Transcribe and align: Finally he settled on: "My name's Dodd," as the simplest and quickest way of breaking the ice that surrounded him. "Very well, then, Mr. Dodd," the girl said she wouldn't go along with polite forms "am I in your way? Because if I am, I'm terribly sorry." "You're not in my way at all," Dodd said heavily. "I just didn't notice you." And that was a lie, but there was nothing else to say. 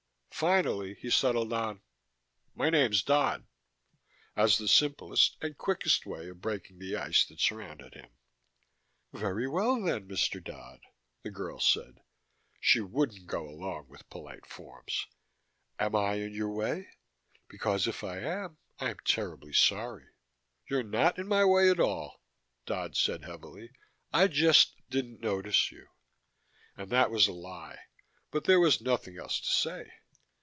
Finally 0.33 0.95
he 0.95 1.07
settled 1.11 1.53
on: 1.53 1.79
"My 2.55 2.71
name's 2.71 3.03
Dodd," 3.03 3.45
as 4.35 4.57
the 4.57 4.67
simplest 4.67 5.37
and 5.39 5.55
quickest 5.55 6.07
way 6.07 6.29
of 6.29 6.41
breaking 6.41 6.79
the 6.79 6.95
ice 6.95 7.23
that 7.27 7.39
surrounded 7.39 7.93
him. 7.93 8.09
"Very 9.13 9.47
well, 9.47 9.79
then, 9.83 10.07
Mr. 10.07 10.43
Dodd," 10.43 10.79
the 11.21 11.29
girl 11.29 11.59
said 11.59 12.01
she 12.59 12.79
wouldn't 12.81 13.27
go 13.27 13.47
along 13.47 13.87
with 13.87 14.09
polite 14.09 14.47
forms 14.47 15.05
"am 15.77 15.95
I 15.95 16.13
in 16.15 16.33
your 16.33 16.49
way? 16.49 16.87
Because 17.47 17.85
if 17.87 18.03
I 18.03 18.17
am, 18.21 18.57
I'm 18.79 18.97
terribly 19.05 19.53
sorry." 19.53 20.07
"You're 20.67 20.81
not 20.81 21.19
in 21.19 21.27
my 21.27 21.45
way 21.45 21.69
at 21.69 21.79
all," 21.79 22.19
Dodd 22.65 22.97
said 22.97 23.25
heavily. 23.25 23.73
"I 24.11 24.27
just 24.27 24.73
didn't 24.89 25.21
notice 25.21 25.71
you." 25.71 25.87
And 26.75 26.89
that 26.89 27.11
was 27.11 27.27
a 27.27 27.33
lie, 27.33 27.77
but 28.31 28.45
there 28.45 28.59
was 28.59 28.81
nothing 28.81 29.19
else 29.19 29.39
to 29.39 29.51
say. 29.51 29.91